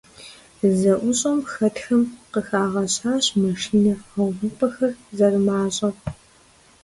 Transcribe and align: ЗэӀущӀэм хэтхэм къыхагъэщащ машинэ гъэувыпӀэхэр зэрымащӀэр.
ЗэӀущӀэм 0.77 1.39
хэтхэм 1.51 2.01
къыхагъэщащ 2.31 3.25
машинэ 3.41 3.93
гъэувыпӀэхэр 4.11 4.91
зэрымащӀэр. 5.17 5.95